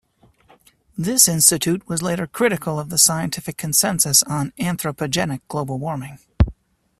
This 0.97 1.27
institute 1.27 1.87
was 1.87 2.01
later 2.01 2.25
critical 2.25 2.79
of 2.79 2.89
the 2.89 2.97
scientific 2.97 3.55
consensus 3.55 4.23
on 4.23 4.51
anthropogenic 4.57 5.41
global 5.47 5.77
warming. 5.77 6.17